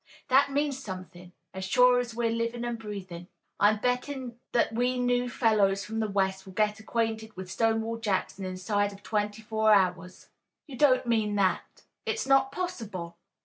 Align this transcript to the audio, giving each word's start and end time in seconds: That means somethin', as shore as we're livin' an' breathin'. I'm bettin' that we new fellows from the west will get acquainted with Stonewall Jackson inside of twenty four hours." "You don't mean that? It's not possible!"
That 0.29 0.51
means 0.51 0.79
somethin', 0.79 1.31
as 1.53 1.63
shore 1.63 1.99
as 1.99 2.15
we're 2.15 2.31
livin' 2.31 2.65
an' 2.65 2.77
breathin'. 2.77 3.27
I'm 3.59 3.77
bettin' 3.77 4.35
that 4.51 4.73
we 4.73 4.97
new 4.97 5.29
fellows 5.29 5.85
from 5.85 5.99
the 5.99 6.09
west 6.09 6.43
will 6.47 6.53
get 6.53 6.79
acquainted 6.79 7.37
with 7.37 7.51
Stonewall 7.51 7.97
Jackson 7.97 8.43
inside 8.43 8.93
of 8.93 9.03
twenty 9.03 9.43
four 9.43 9.71
hours." 9.71 10.29
"You 10.65 10.75
don't 10.75 11.05
mean 11.05 11.35
that? 11.35 11.83
It's 12.03 12.25
not 12.25 12.51
possible!" 12.51 13.15